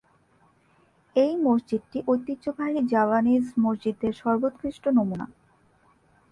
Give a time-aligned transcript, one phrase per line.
[1.15, 5.25] এই মসজিদটি ঐতিহ্যবাহী জাভানিজ মসজিদের সর্বোৎকৃষ্ট নমুনা।